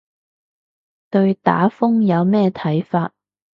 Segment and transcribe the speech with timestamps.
[1.11, 3.13] 對打風有咩睇法